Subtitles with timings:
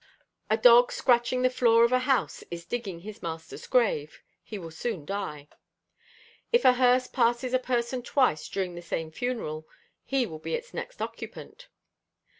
[0.49, 4.23] A dog scratching the floor of a house is digging his master's grave.
[4.41, 5.47] He will soon die.
[6.51, 9.67] If a hearse passes a person twice during the same funeral,
[10.03, 11.67] he will be its next occupant.